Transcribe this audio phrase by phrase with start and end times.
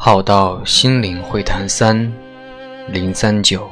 [0.00, 2.10] 好到心灵会谈三
[2.88, 3.68] 零三九，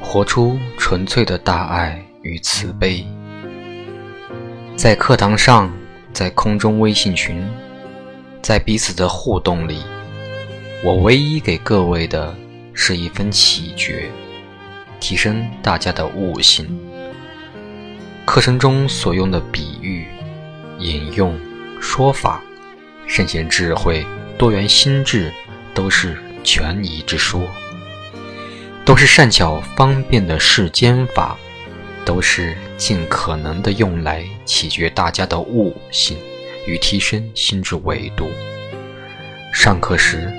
[0.00, 3.04] 活出纯粹的大爱与慈悲。
[4.76, 5.72] 在课堂上，
[6.12, 7.44] 在空中微信群，
[8.40, 9.82] 在彼此的互动里，
[10.84, 12.36] 我唯一给各位的
[12.74, 14.10] 是一份启觉，
[15.00, 16.78] 提升大家的悟性。
[18.26, 20.06] 课程中所用的比喻、
[20.78, 21.34] 引用、
[21.80, 22.42] 说法、
[23.06, 24.04] 圣贤智慧。
[24.38, 25.32] 多元心智
[25.72, 27.40] 都是权宜之说，
[28.84, 31.38] 都是善巧方便的世间法，
[32.04, 36.18] 都是尽可能的用来启觉大家的悟性
[36.66, 38.28] 与提升心智维度。
[39.54, 40.30] 上课时，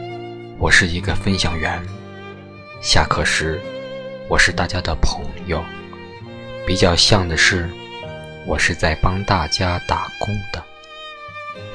[0.60, 1.80] 我是一个分享员；
[2.82, 3.62] 下课时，
[4.28, 5.64] 我是大家的朋友。
[6.66, 7.70] 比较像的是，
[8.48, 10.64] 我是在帮大家打工的。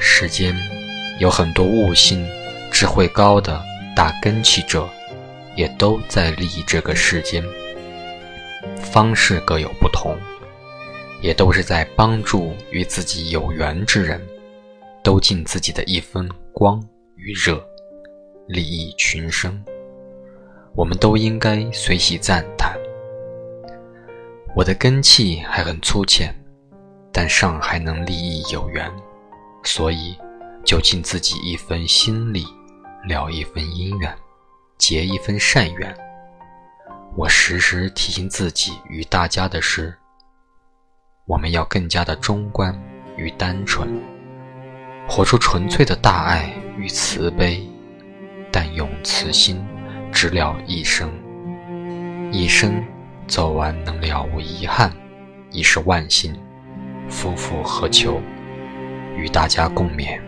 [0.00, 0.54] 世间。
[1.20, 2.26] 有很多悟性、
[2.72, 3.62] 智慧高的
[3.94, 4.88] 大根器者，
[5.54, 7.44] 也都在利益这个世间。
[8.78, 10.16] 方式各有不同，
[11.20, 14.20] 也都是在帮助与自己有缘之人，
[15.04, 16.82] 都尽自己的一分光
[17.14, 17.62] 与热，
[18.46, 19.62] 利益群生。
[20.74, 22.76] 我们都应该随喜赞叹。
[24.54, 26.34] 我的根气还很粗浅，
[27.12, 28.90] 但尚还能利益有缘，
[29.64, 30.16] 所以。
[30.64, 32.46] 就尽自己一分心力，
[33.08, 34.16] 了一分因缘，
[34.78, 35.92] 结一分善缘。
[37.16, 39.92] 我时时提醒自己与大家的是：
[41.26, 42.72] 我们要更加的中观
[43.16, 44.00] 与单纯，
[45.08, 47.68] 活出纯粹的大爱与慈悲，
[48.52, 49.64] 但用慈心
[50.12, 51.10] 只了一生，
[52.30, 52.84] 一生
[53.26, 54.92] 走完能了无遗憾，
[55.50, 56.38] 已是万幸。
[57.08, 58.20] 夫复何求？
[59.16, 60.20] 与大家共勉。